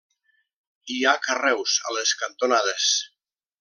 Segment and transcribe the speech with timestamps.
[0.93, 2.93] Hi ha carreus a les cantonades.